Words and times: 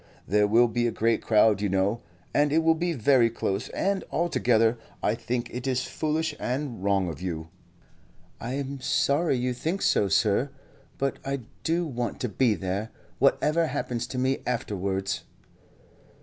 There 0.27 0.47
will 0.47 0.67
be 0.67 0.87
a 0.87 0.91
great 0.91 1.21
crowd, 1.21 1.61
you 1.61 1.69
know, 1.69 2.01
and 2.33 2.51
it 2.51 2.63
will 2.63 2.73
be 2.73 2.91
very 2.93 3.29
close, 3.29 3.69
and 3.69 4.03
altogether 4.11 4.79
I 5.03 5.13
think 5.13 5.51
it 5.53 5.67
is 5.67 5.83
foolish 5.83 6.33
and 6.39 6.83
wrong 6.83 7.07
of 7.07 7.21
you." 7.21 7.49
"I 8.39 8.53
am 8.55 8.79
sorry 8.81 9.37
you 9.37 9.53
think 9.53 9.83
so, 9.83 10.07
sir; 10.07 10.49
but 10.97 11.17
I 11.23 11.41
do 11.63 11.85
want 11.85 12.19
to 12.21 12.29
be 12.29 12.55
there, 12.55 12.89
whatever 13.19 13.67
happens 13.67 14.07
to 14.07 14.17
me 14.17 14.39
afterwards." 14.47 15.21